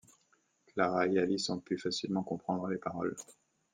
[0.65, 3.15] Clara et Alice ont pu facilement comprendre les paroles.